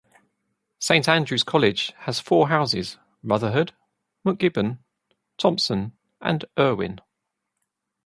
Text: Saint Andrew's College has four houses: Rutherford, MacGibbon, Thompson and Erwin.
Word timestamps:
Saint 0.79 1.07
Andrew's 1.07 1.43
College 1.43 1.93
has 1.95 2.19
four 2.19 2.49
houses: 2.49 2.97
Rutherford, 3.21 3.73
MacGibbon, 4.25 4.79
Thompson 5.37 5.95
and 6.19 6.43
Erwin. 6.57 7.01